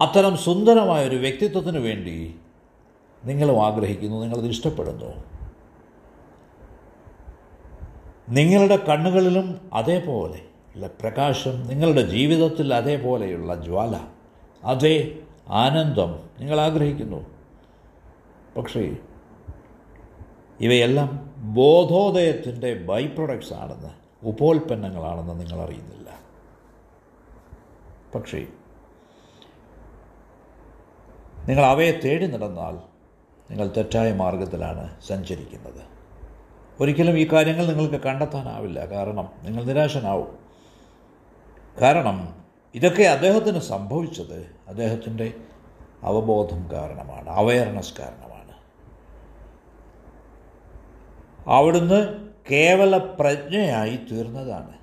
[0.00, 2.34] അത്തരം സുന്ദരമായ ഒരു വ്യക്തിത്വത്തിന് വേണ്ടി
[3.24, 5.10] നിങ്ങളും ആഗ്രഹിക്കുന്നു നിങ്ങളത് ഇഷ്ടപ്പെടുന്നു.
[8.28, 10.40] നിങ്ങളുടെ കണ്ണുകളിലും അതേപോലെ
[10.74, 14.00] ഉള്ള പ്രകാശം നിങ്ങളുടെ ജീവിതത്തിൽ അതേപോലെയുള്ള ജ്വാല
[14.64, 17.26] അതേ ആനന്ദം നിങ്ങൾ ആഗ്രഹിക്കുന്നു.
[18.56, 18.96] പക്ഷേ
[20.60, 23.90] ഇവയെല്ലാം ബോധോദയത്തിന്റെ ബൈ പ്രൊഡക്ട്സ് ആണെന്ന്
[24.26, 26.08] ഉപോൽപ്പന്നങ്ങളാണെന്ന് നിങ്ങൾ അറിയുന്നില്ല
[28.14, 28.46] പക്ഷേ
[31.48, 32.72] നിങ്ങൾ അവയെ തേടി നടന്നാൽ
[33.50, 35.82] നിങ്ങൾ തെറ്റായ മാർഗത്തിലാണ് സഞ്ചരിക്കുന്നത്.
[36.80, 38.86] ഒരിക്കലും ഈ കാര്യങ്ങൾ നിങ്ങൾക്ക് കണ്ടെത്താനാവില്ല.
[38.86, 40.38] കാരണം നിങ്ങൾ നിരാശനാവും.
[41.82, 45.34] കാരണം ഇതൊക്കെ അദ്ദേഹത്തിന് സംഭവിച്ചത് അദ്ദേഹത്തിന്റെ
[46.02, 48.52] അവബോധം കാരണമാണ് അവയർനെസ് കാരണമാണ്.
[51.46, 54.78] അവിടുന്ന് കേവല പ്രജ്ഞയായി തീർന്നതാണ്.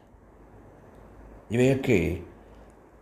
[1.51, 2.17] ഇവയൊക്കെ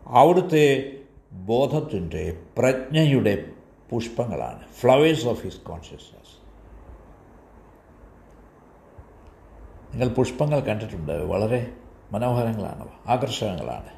[0.07, 0.91] അവിടുത്തെ
[1.31, 3.52] ബോധത്തിന്റെ പ്രജ്ഞയുടെ
[3.93, 4.67] പുഷ്പങ്ങളാണ്.
[4.67, 6.43] ഫ്ലവേഴ്സ് ഓഫ് ഹിസ് കോൺഷ്യസ്നസ്
[9.91, 11.13] നിങ്ങൾ പുഷ്പങ്ങൾ കണ്ടിട്ടുണ്ട്.
[11.13, 11.75] വളരെ
[12.11, 12.89] മനോഹരങ്ങളാണ്.
[13.07, 13.89] ആകർഷകങ്ങളാണ്.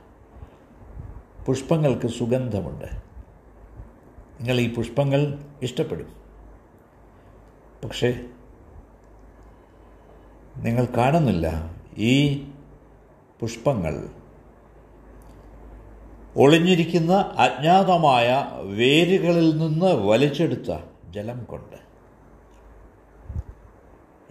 [1.45, 2.85] പുഷ്പങ്ങൾക്ക് സുഗന്ധമുണ്ട്.
[4.39, 6.13] നിങ്ങൾ ഈ പുഷ്പങ്ങൾ ഇഷ്ടപ്പെടും.
[7.83, 8.25] പക്ഷേ
[10.57, 12.43] നിങ്ങൾ കാണുന്നില്ല ഈ
[13.39, 14.09] പുഷ്പങ്ങൾ
[16.37, 20.77] ഒളിഞ്ഞിരിക്കുന്ന അജ്ഞാതമായ വേരുകളിൽ നിന്ന് വലിച്ചെടുത്ത
[21.09, 21.75] ജലം കൊണ്ട്.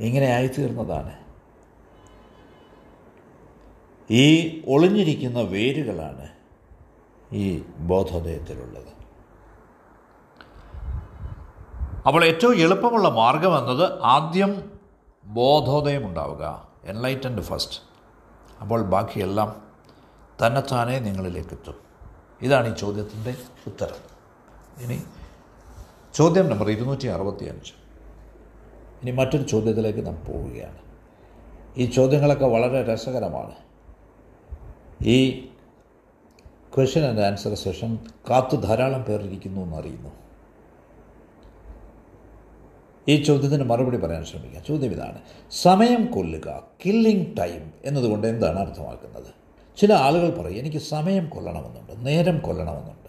[0.00, 1.18] ഇങ്ങനെ ആയിത്തീർന്നതാണ്.
[4.10, 4.24] ഈ
[4.68, 6.28] ഒളിഞ്ഞിരിക്കുന്ന വേരുകളാണ്
[7.32, 8.94] ഈ ബോധോദയത്തിലുള്ളത്.
[12.06, 14.70] അപ്പോൾ ഏറ്റവും എളുപ്പമുള്ള മാർഗം എന്നത് ആദ്യം
[15.24, 17.80] ബോധോദയം ഉണ്ടാവുക എൻലൈറ്റൻഡ് ഫസ്റ്റ്
[18.60, 19.62] അപ്പോൾ ബാക്കിയെല്ലാം
[20.46, 21.93] തന്നെത്താനേ നിങ്ങളിലേക്ക് എത്തും
[22.42, 23.34] ഇതാണ് ഈ ചോദ്യത്തിന്റെ
[23.66, 24.14] ഉത്തരം.
[24.82, 25.02] ഇനി
[26.14, 27.72] ചോദ്യം നമ്പർ ഇരുന്നൂറ്റി അറുപത്തി അഞ്ച്
[29.02, 30.78] ഇനി മറ്റൊരു ചോദ്യത്തിലേക്ക് നാം പോവുകയാണ്.
[31.76, 33.54] ഈ ചോദ്യങ്ങളൊക്കെ വളരെ രസകരമാണ്.
[35.04, 35.46] ഈ
[36.76, 37.98] ക്വസ്റ്റ്യൻ ആൻഡ് ആൻസർ സെഷൻ
[38.30, 40.10] കാത്തു ധാരാളം പേർ ഇരിക്കുന്നു എന്നറിയുന്നു.
[43.08, 44.64] ഈ ചോദ്യത്തിന് മറുപടി പറയാൻ ശ്രമിക്കാം.
[44.64, 45.18] ചോദ്യം ഇതാണ്.
[45.50, 49.43] സമയം കൊല്ലുക കില്ലിംഗ് ടൈം എന്നതുകൊണ്ട് എന്താണ് അർത്ഥമാക്കുന്നത്?
[49.76, 53.04] ചില ആളുകൾ പറയും എനിക്ക് സമയം കൊല്ലണമെന്നുണ്ട് നേരം കൊല്ലണമെന്നുണ്ട്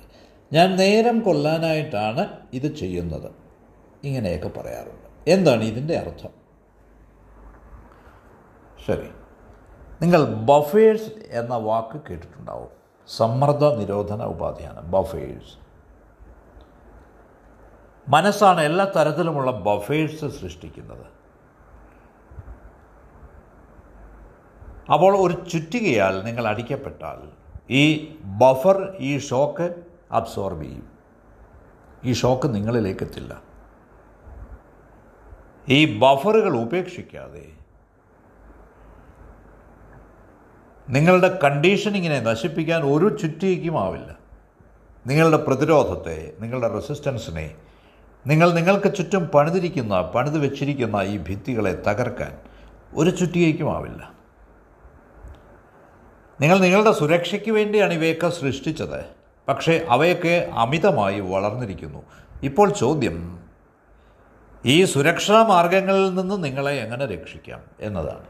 [0.53, 3.31] ഞാൻ നേരം കൊല്ലാനായിട്ടാണ് ഇത് ചെയ്യുന്നത്.
[4.03, 5.29] ഇങ്ങനെയൊക്കെ പറയാറുണ്ട്.
[5.29, 6.29] എന്താണ് ഇതിന്റെ അർത്ഥം?
[8.87, 9.09] ശരി.
[10.01, 12.67] നിങ്ങൾ ബഫേഴ്സ് എന്ന വാക്ക് കേട്ടിട്ടുണ്ടാവും.
[13.17, 15.65] സമ്മർദ്ദ നിരോധന ഉപാധിയാണ് ബഫേഴ്സ്.
[18.09, 21.14] മനസ്സാണ് എല്ലാ തരത്തിലുമുള്ള ബഫേഴ്സ് സൃഷ്ടിക്കുന്നത്.
[24.93, 27.21] അപ്പോൾ ഒരു ചുറ്റികയാൽ നിങ്ങൾ അടിക്കപ്പെട്ടാൽ
[27.69, 29.75] ഈ ബഫർ ഈ ഷോക്ക്
[30.11, 30.87] അബ്സോർബ് ചെയ്യും.
[32.05, 33.41] ഈ ഷോക്ക് നിങ്ങളിലേക്ക് എത്തില്ല
[35.69, 37.45] ഈ ബഫറുകൾ ഉപേക്ഷിക്കാതെ
[40.89, 44.17] നിങ്ങളുടെ കണ്ടീഷനിങ്ങിനെ നശിപ്പിക്കാൻ ഒരു ചുറ്റികയ്ക്കും ആവില്ല.
[45.07, 47.55] നിങ്ങളുടെ പ്രതിരോധത്തെ നിങ്ങളുടെ റെസിസ്റ്റൻസിനെ
[48.27, 52.37] നിങ്ങൾ നിങ്ങൾക്ക് ചുറ്റും പണിതിരിക്കുന്ന പണിത് വെച്ചിരിക്കുന്ന ഈ ഭിത്തികളെ തകർക്കാൻ
[52.93, 54.14] ഒരു ചുറ്റികയ്ക്കും ആവില്ല.
[56.41, 59.05] നിങ്ങൾ നിങ്ങളുടെ സുരക്ഷയ്ക്ക് വേണ്ടിയാണ് ഇവയൊക്കെ സൃഷ്ടിച്ചത്.
[59.47, 62.03] പക്ഷേ അവയൊക്കെ അമിതമായി വളർന്നിരിക്കുന്നു.
[62.43, 63.39] ഇപ്പോൾ ചോദ്യം
[64.65, 68.25] ഈ സുരക്ഷാ മാർഗങ്ങളിൽ നിന്ന് നിങ്ങളെ എങ്ങനെ രക്ഷിക്കാം എന്നതാണ്.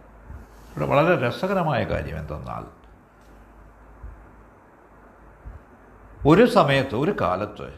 [0.71, 2.85] ഇവിടെ വളരെ രസകരമായ കാര്യം എന്തെന്നാൽ
[6.27, 7.73] ഒരു സമയത്ത് ഒരു കാലത്ത്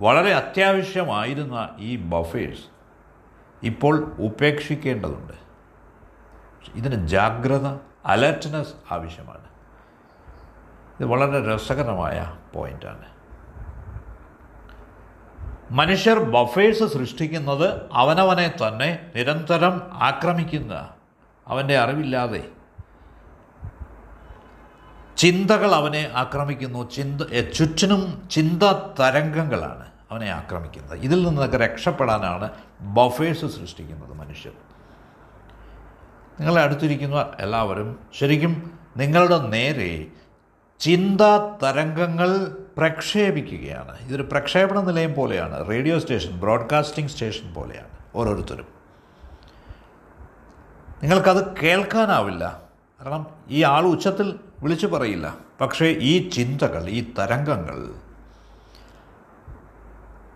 [0.00, 2.64] വളരെ അത്യാവശ്യമായിരുന്ന ഈ ബഫേഴ്സ്
[3.62, 5.32] ഇപ്പോൾ ഉപേക്ഷിക്കേണ്ടതുണ്ട്.
[6.74, 7.66] ഇതിന് ജാഗ്രത
[8.06, 9.49] അലർട്ട്നെസ് ആവശ്യമാണ്.
[11.00, 13.04] ഇത് വളരെ രസകരമായ പോയിന്റാണ്
[15.70, 20.88] മനുഷ്യർ ബഫേഴ്സ് സൃഷ്ടിക്കുന്നത് അവനവനെ തന്നെ നിരന്തരം ആക്രമിക്കുന്ന
[21.48, 22.48] അവന്റെ അറിവില്ലാതെ.
[25.16, 26.90] ചിന്തകൾ അവനെ ആക്രമിക്കുന്നു.
[26.90, 28.62] ചിന്ത ചുറ്റിനും ചിന്ത
[29.00, 30.98] തരംഗങ്ങളാണ് അവനെ ആക്രമിക്കുന്നത്.
[30.98, 34.52] ഇതിൽ നിന്നൊക്കെ രക്ഷപ്പെടാനാണ് ബഫേഴ്സ് സൃഷ്ടിക്കുന്നത് മനുഷ്യർ.
[36.40, 40.06] നിങ്ങളെ അടുത്തിരിക്കുന്ന എല്ലാവരും ശരിക്കും നിങ്ങളുടെ നേരെ
[40.80, 44.06] ചിന്താ തരംഗങ്ങൾ പ്രക്ഷേപിക്കുകയാണ്.
[44.06, 45.68] ഇതൊരു പ്രക്ഷേപണ നിലയം പോലെയാണ്.
[45.68, 48.66] റേഡിയോ സ്റ്റേഷൻ ബ്രോഡ്കാസ്റ്റിംഗ് സ്റ്റേഷൻ പോലെയാണ് ഓരോരുത്തരും.
[51.02, 52.62] നിങ്ങൾക്കത് കേൾക്കാനാവില്ല.
[53.00, 55.36] കാരണം ഈ ആൾ ഉച്ചത്തിൽ വിളിച്ചു പറയില്ല.
[55.60, 57.94] പക്ഷേ ഈ ചിന്തകൾ ഈ തരംഗങ്ങൾ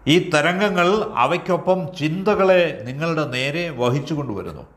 [0.06, 4.73] ഈ തരംഗങ്ങൾ അവയ്ക്കൊപ്പം ചിന്തകളെ നിങ്ങളുടെ നേരെ വഹിച്ചു കൊണ്ടുവരുന്നു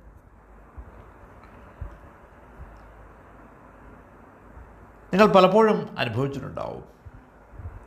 [5.13, 6.83] നിങ്ങൾ പലപ്പോഴും അനുഭവിച്ചിട്ടുണ്ടാവും.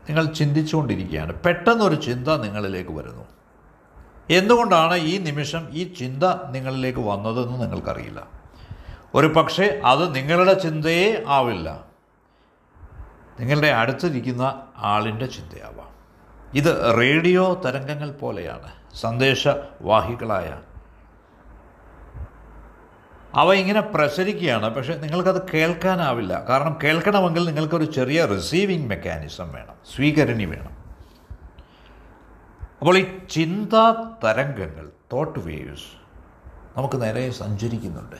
[0.09, 1.43] നിങ്ങൾ ചിന്തിച്ചുകൊണ്ടിരിക്കുകയാണ്.
[1.43, 3.25] പെട്ടെന്നൊരു ചിന്ത നിങ്ങളിലേക്ക് വരുന്നു.
[4.31, 8.27] എന്തുകൊണ്ടാണ് ഈ നിമിഷം ഈ ചിന്ത നിങ്ങളിലേക്ക് വന്നതെന്ന് നിങ്ങൾക്കറിയില്ല.
[9.15, 11.85] ഒരു പക്ഷേ അത് നിങ്ങളുടെ ചിന്തയേ ആവില്ല.
[13.41, 15.89] നിങ്ങളുടെ അടുത്തിരിക്കുന്ന ആളിന്റെ ചിന്തയാവാം.
[16.55, 18.73] ഇത് റേഡിയോ തരംഗങ്ങൾ പോലെയാണ്.
[18.95, 20.59] സന്ദേശവാഹികളായ
[23.35, 24.75] അവ ഇങ്ങനെ പ്രസരിക്കുകയാണ്.
[24.75, 26.47] പക്ഷേ നിങ്ങൾക്കത് കേൾക്കാനാവില്ല.
[26.49, 29.75] കാരണം കേൾക്കണമെങ്കിൽ നിങ്ങൾക്കൊരു ചെറിയ റിസീവിങ് മെക്കാനിസം വേണം.
[29.97, 30.81] സ്വീകരണി വേണം.
[32.81, 36.01] അപ്പോൾ ഈ ചിന്താ തരംഗങ്ങൾ തോട്ട് വേവ്സ്
[36.79, 38.17] നമുക്ക് നേരെ സഞ്ചരിക്കുന്നുണ്ട്.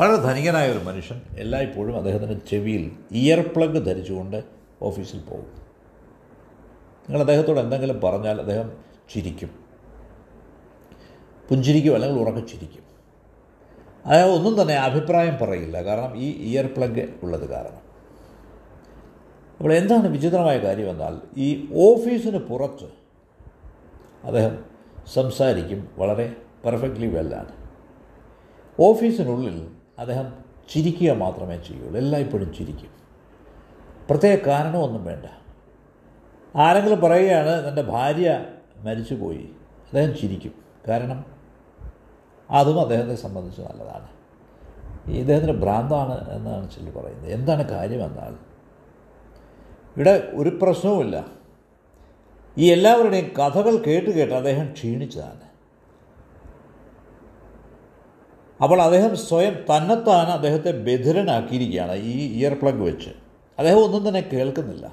[0.00, 4.44] വളരെ ധനികനായ ഒരു മനുഷ്യൻ എല്ലായ്പ്പോഴും അദ്ദേഹത്തിന്റെ ചെവിയിൽ ഇയർ പ്ലഗ് ധരിച്ചുകൊണ്ട്
[4.82, 5.46] ഓഫീസിൽ പോകും.
[7.00, 8.72] നിങ്ങൾ അദ്ദേഹത്തോട് എന്തെങ്കിലും പറഞ്ഞാൽ അദ്ദേഹം
[9.14, 9.59] ചിരിക്കും.
[11.50, 12.90] പുഞ്ചിരിക്കും അല്ലെങ്കിൽ ഉറക്കെ ചിരിക്കും
[14.06, 15.82] അയാൾ ഒന്നും തന്നെ അഭിപ്രായം പറയില്ല.
[15.82, 17.90] കാരണം ഈ ഇയർ പ്ലഗ് ഉള്ളത് കാരണം.
[19.58, 22.88] അപ്പോൾ എന്താണ് വിചിത്രമായ കാര്യം എന്നാൽ ഈ ഓഫീസിന് പുറത്ത്
[24.24, 24.64] അദ്ദേഹം
[25.14, 27.52] സംസാരിക്കും വളരെ പെർഫെക്റ്റ്ലി വെല്ലാണ്
[28.80, 30.32] ഓഫീസിനുള്ളിൽ അദ്ദേഹം
[30.74, 31.96] ചിരിക്കുക മാത്രമേ ചെയ്യുള്ളൂ.
[31.96, 32.90] എല്ലായ്പ്പോഴും ചിരിക്കും.
[34.10, 35.26] പ്രത്യേക കാരണമൊന്നും വേണ്ട.
[36.56, 38.44] ആരെങ്കിലും പറയുകയാണ് എന്റെ ഭാര്യ
[38.76, 39.48] മരിച്ചുപോയി.
[39.86, 40.52] അദ്ദേഹം ചിരിക്കും.
[40.88, 41.39] കാരണം
[42.50, 44.08] അതും അദ്ദേഹത്തെ സംബന്ധിച്ച് നല്ലതാണ്.
[45.08, 47.32] ഈ ഇദ്ദേഹത്തിന്റെ ഭ്രാന്താണ് എന്നാണ് ചൊല്ലി പറയുന്നത്.
[47.32, 48.32] എന്താണ് കാര്യമെന്നാൽ
[49.96, 51.40] ഇവിടെ ഒരു പ്രശ്നവുമില്ല.
[52.58, 55.50] ഈ എല്ലാവരുടെയും കഥകൾ കേട്ട് കേട്ട് അദ്ദേഹം ക്ഷീണിച്ചതാണ്.
[58.62, 63.10] അപ്പോൾ അദ്ദേഹം സ്വയം തന്നെത്താൻ അദ്ദേഹത്തെ ബധിരനാക്കിയിരിക്കുകയാണ് ഈ ഇയർ പ്ലഗ് വെച്ച്.
[63.58, 64.92] അദ്ദേഹം ഒന്നും തന്നെ കേൾക്കുന്നില്ല.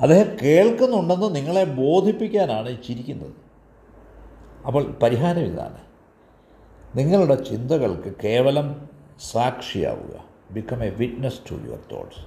[0.00, 3.49] അദ്ദേഹം കേൾക്കുന്നുണ്ടെന്ന് നിങ്ങളെ ബോധിപ്പിക്കാനാണ് ചിരിക്കുന്നത്.
[4.66, 5.80] അപ്പോൾ പരിഹാരം ഇതാണ്.
[6.94, 8.88] നിങ്ങളുടെ ചിന്തകൾക്ക് കേവലം
[9.30, 10.24] സാക്ഷിയാവുക.
[10.50, 12.20] Become a witness to your thoughts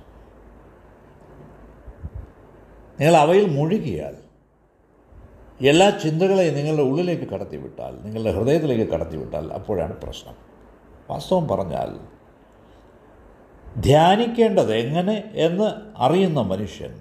[3.00, 4.15] നിങ്ങൾ അവയിൽ മുഴുകിയാൽ
[5.67, 10.36] എല്ലാ ചിന്തകളെയും നിങ്ങളുടെ ഉള്ളിലേക്ക് കടത്തിവിട്ടാൽ നിങ്ങളുടെ ഹൃദയത്തിലേക്ക് കടത്തിവിട്ടാൽ അപ്പോഴാണ് പ്രശ്നം.
[11.10, 12.00] വാസ്തവം പറഞ്ഞാൽ
[13.82, 17.00] ധ്യാനിക്കേണ്ടത് എങ്ങനെ എന്ന് അറിയുന്ന മനുഷ്യൻ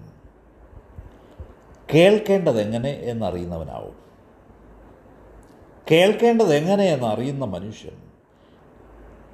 [1.95, 4.02] കേൾക്കേണ്ടത് എങ്ങനെ എന്നറിയുന്നവനാവും.
[5.91, 7.93] കേൾക്കേണ്ടത് എങ്ങനെയെന്ന് അറിയുന്ന മനുഷ്യൻ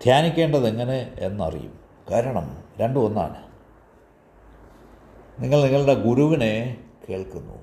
[0.05, 1.79] ധ്യാനിക്കേണ്ടത് എങ്ങനെ എന്നറിയും.
[2.11, 3.43] കാരണം രണ്ടും ഒന്നാണ്.
[5.43, 6.77] നിങ്ങൾ നിങ്ങളുടെ ഗുരുവിനെ
[7.09, 7.55] കേൾക്കുന്നു.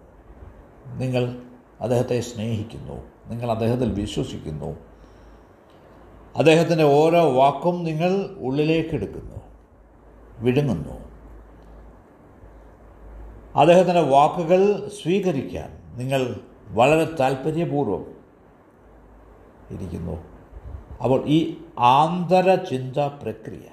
[0.97, 1.41] നിങ്ങൾ
[1.81, 3.01] അദ്ദേഹത്തെ സ്നേഹിക്കുന്നു.
[3.27, 4.75] നിങ്ങൾ അദ്ദേഹത്തിൽ വിശ്വസിക്കുന്നു.
[6.35, 9.35] അദ്ദേഹത്തിന്റെ ഓരോ വാക്കും നിങ്ങൾ ഉള്ളിലേക്കെടുക്കുന്നു.
[10.39, 11.05] വിഴുങ്ങുന്നു.
[13.59, 16.35] അദ്ദേഹത്തിന്റെ വാക്കുകൾ സ്വീകരിക്കാൻ നിങ്ങൾ
[16.67, 18.14] വളരെ താല്പര്യപൂർവം
[19.71, 20.23] ഇരിക്കുന്നു.
[21.03, 23.67] അപ്പോൾ ഈ ആന്തര ചിന്താ പ്രക്രിയ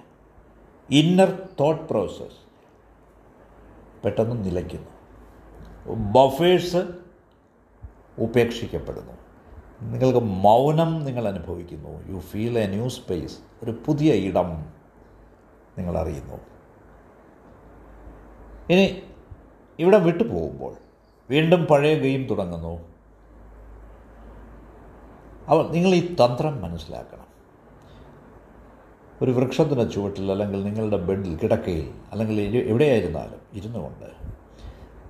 [0.90, 2.42] ഇന്നർ തോട്ട് പ്രോസസ്
[4.04, 4.90] പെട്ടെന്ന് നിലയ്ക്കുന്നു.
[5.94, 6.86] ബഫേഴ്സ്
[8.18, 9.12] ഉപേക്ഷിക്കപ്പെടുന്നു.
[9.82, 12.14] നിങ്ങൾക്ക് മൗനം നിങ്ങൾ അനുഭവിക്കുന്നു.
[12.14, 14.66] You feel a new space ഒരു പുതിയ ഇടം
[15.78, 16.34] നിങ്ങൾ അറിയുന്നു.
[18.70, 19.02] ഇനി
[19.78, 20.74] ഇവിടെ വിട്ടു പോകുമ്പോൾ
[21.30, 22.91] വീണ്ടും പഴയ ഗെയിം തുടങ്ങുന്നു.
[25.44, 27.32] അപ്പോൾ നിങ്ങൾ ഈ തന്ത്രം മനസ്സിലാക്കണം.
[29.22, 34.04] ഒരു വൃക്ഷത്തിന്റെ ചുവട്ടിൽ അല്ലെങ്കിൽ നിങ്ങളുടെ ബെഡിൽ കിടക്കയിൽ അല്ലെങ്കിൽ എവിടെയായിരുന്നാലും ഇരുന്നു കൊണ്ട്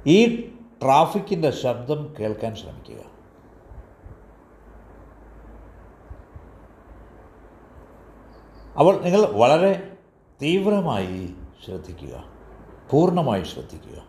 [0.07, 0.41] ഈ
[0.83, 3.13] ട്രാഫിക്കിന്റെ ശബ്ദം കേൾക്കാൻ ശ്രമിക്കുക.
[8.77, 9.97] അവൾ നിങ്ങൾ വളരെ
[10.43, 12.25] തീവ്രമായി ശ്രദ്ധിക്കുക.
[12.91, 14.03] പൂർണമായി ശ്രദ്ധിക്കുക.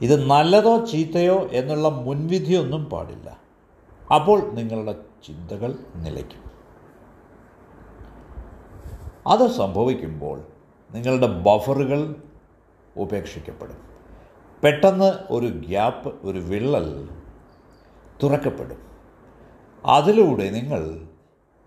[0.00, 3.49] ഇത് നല്ലതോ ചീത്തയോ എന്നുള്ള മുൻവിധിയൊന്നും പാടില്ല.
[4.14, 4.92] അപ്പോൾ നിങ്ങളുടെ
[5.26, 6.50] ചിന്തകൾ നിലയ്ക്കും.
[9.26, 10.42] അത് സംഭവിക്കുമ്പോൾ
[10.90, 12.22] നിങ്ങളുടെ ബഫറുകൾ
[12.96, 13.76] ഉപേക്ഷിക്കപ്പെടും.
[14.64, 17.08] പെട്ടെന്ന് ഒരു ഗ്യാപ്പ് ഒരു വിള്ളൽ
[18.22, 18.78] തുറക്കപ്പെടും.
[19.86, 21.08] അതിലൂടെ നിങ്ങൾ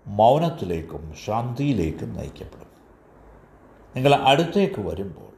[0.06, 2.68] മൗനത്തിലേക്കും ശാന്തിയിലേക്കും നയിക്കപ്പെടും.
[3.96, 5.34] നിങ്ങൾ അടുത്തേക്ക് വരുമ്പോൾ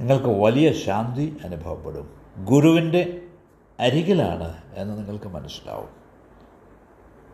[0.00, 2.16] നിങ്ങൾക്ക് വലിയ ശാന്തി അനുഭവപ്പെടും.
[2.44, 3.25] ഗുരുവിന്റെ
[3.80, 5.88] അരികിലാണ് എന്ന് നിങ്ങൾക്ക് മനസ്സിലാവും.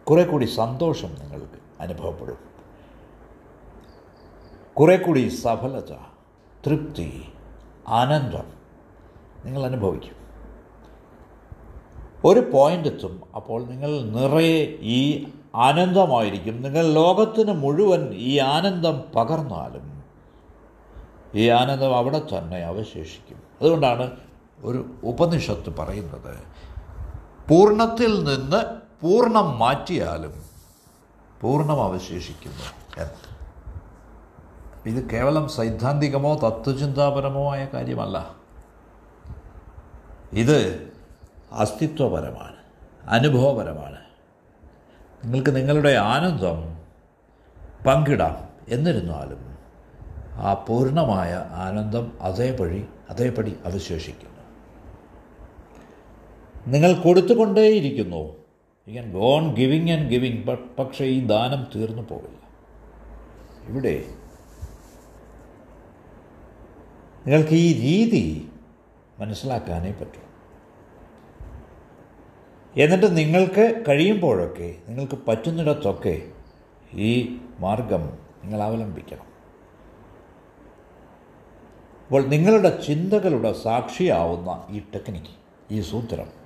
[0.05, 2.38] കുറെ കൂടി സന്തോഷം നിങ്ങൾക്ക് അനുഭവപ്പെടും.
[4.74, 5.92] കുറെ കൂടി സഫലത
[6.66, 7.33] തൃപ്തി
[7.88, 8.52] ആനന്ദം
[9.44, 10.22] നിങ്ങൾ അനുഭവിക്കും.
[12.24, 16.62] ഒരു പോയിന്റ് എത്തും അപ്പോൾ നിങ്ങൾ നിറയെ ഈ ആനന്ദമായിരിക്കും.
[16.62, 20.05] നിങ്ങൾ ലോകത്തിന് മുഴുവൻ ഈ ആനന്ദം പകർന്നാലും
[21.35, 23.42] ഈ ആനന്ദം അവിടെ തന്നെ അവശേഷിക്കും.
[23.61, 24.11] അതുകൊണ്ടാണ്
[24.62, 26.38] ഒരു ഉപനിഷത്ത് പറയുന്നത്
[27.48, 30.42] പൂർണത്തിൽ നിന്ന് പൂർണം മാറ്റിയാലും
[31.40, 33.33] പൂർണം അവശേഷിക്കുന്നു എന്ന്.
[34.87, 38.35] ഇത് കേവലം സൈദ്ധാന്തികമോ തത്വചിന്താപരമോ ആയ കാര്യമല്ല.
[40.33, 40.88] ഇത്
[41.53, 42.57] അസ്തിത്വപരമാണ്
[43.09, 43.98] അനുഭവപരമാണ്.
[45.25, 46.79] നിങ്ങൾക്ക് നിങ്ങളുടെ ആനന്ദം
[47.87, 48.48] പങ്കിടാം.
[48.68, 49.53] എന്നിരുന്നാലും
[50.35, 54.32] ആ പൂർണമായ ആനന്ദം അതേപടി അതേപടി അവശേഷിക്കുന്നു
[56.66, 58.37] നിങ്ങൾ കൊടുത്തുകൊണ്ടേയിരിക്കുന്നു.
[58.88, 62.42] You can gone giving and giving but പക്ഷേ ഈ ദാനം തീർന്നു പോകില്ല
[63.68, 64.14] ഇവിടെ
[67.27, 68.51] നിങ്ങൾക്ക് ഈ രീതി
[69.18, 70.20] മനസ്സിലാക്കാനേ പറ്റൂ.
[72.77, 76.33] എന്നിട്ട് നിങ്ങൾക്ക് കഴിയുമ്പോഴൊക്കെ നിങ്ങൾക്ക് പറ്റുന്നിടത്തൊക്കെ
[76.94, 79.27] ഈ മാർഗം നിങ്ങൾ അവലംബിക്കണം.
[82.05, 85.35] അപ്പോൾ നിങ്ങളുടെ ചിന്തകളുടെ സാക്ഷിയാവുന്ന ഈ ടെക്നിക്ക്
[85.70, 86.41] ഈ സൂത്രം.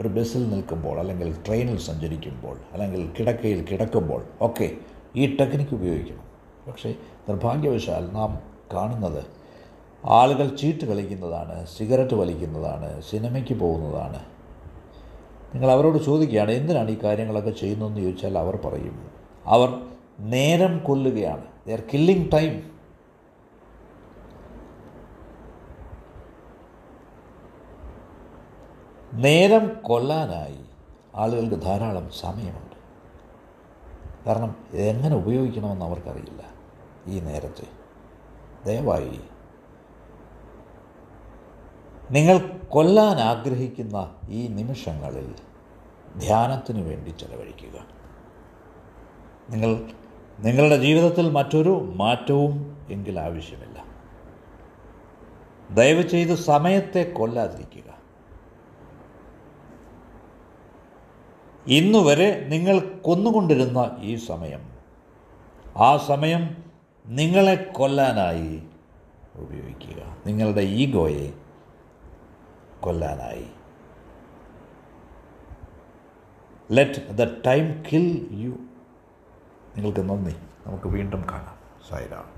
[0.00, 4.70] ഒരു ബസ്സിൽ നിൽക്കുമ്പോൾ അല്ലെങ്കിൽ ട്രെയിനിൽ സഞ്ചരിക്കുമ്പോൾ അല്ലെങ്കിൽ കിടക്കയിൽ കിടക്കുമ്പോൾ ഒക്കെ
[5.16, 6.24] ഈ ടെക്നിക്ക് ഉപയോഗിക്കണം.
[6.68, 6.94] പക്ഷേ
[7.28, 8.40] നിർഭാഗ്യവശാൽ നാം
[8.74, 9.24] കാണുന്നത്
[10.04, 14.20] ആളുകൾ ചീട്ട് കളിക്കുന്നതാണ് സിഗരറ്റ് വലിക്കുന്നതാണ് സിനിമയ്ക്ക് പോകുന്നതാണ്.
[15.54, 18.96] നിങ്ങൾ അവരോട് ചോദിക്കുകയാണ് എന്തിനാണ് ഈ കാര്യങ്ങളൊക്കെ ചെയ്യുന്നതെന്ന് ചോദിച്ചാൽ അവർ പറയും
[19.46, 19.68] അവർ
[20.20, 21.44] നേരം കൊല്ലുകയാണ്.
[21.66, 22.75] ദേ ആർ കില്ലിങ് ടൈം
[29.12, 30.58] നേരം കൊല്ലാനായി
[31.14, 32.76] ആളുകൾക്ക് ധാരാളം സമയമുണ്ട്.
[34.26, 36.42] കാരണം ഇതെങ്ങനെ ഉപയോഗിക്കണമെന്ന് അവർക്കറിയില്ല
[37.06, 37.66] ഈ നേരത്തെ.
[38.66, 39.20] ദയവായി
[42.10, 42.38] നിങ്ങൾ
[42.68, 45.34] കൊല്ലാൻ ആഗ്രഹിക്കുന്ന ഈ നിമിഷങ്ങളിൽ
[46.18, 47.86] ധ്യാനത്തിന് വേണ്ടി ചെലവഴിക്കുക.
[49.50, 49.90] നിങ്ങൾ
[50.38, 53.84] നിങ്ങളുടെ ജീവിതത്തിൽ മറ്റൊരു മാറ്റവും എങ്കിൽ ആവശ്യമില്ല.
[55.70, 57.95] ദയവ് ചെയ്ത് സമയത്തെ കൊല്ലാതിരിക്കുക.
[61.66, 64.76] ഇന്നുവരെ നിങ്ങൾ കൊന്നുകൊണ്ടിരുന്ന ഈ സമയം
[65.76, 66.64] ആ സമയം
[67.06, 68.62] നിങ്ങളെ കൊല്ലാനായി
[69.34, 70.16] ഉപയോഗിക്കുക.
[70.26, 71.32] നിങ്ങളുടെ ഈഗോയെ
[72.80, 73.46] കൊല്ലാനായി.
[76.72, 78.50] Let the time kill you
[79.76, 80.36] നിങ്ങൾക്ക് നന്ദി.
[80.66, 81.56] നമുക്ക് വീണ്ടും കാണാം.
[81.88, 82.35] സായിരാം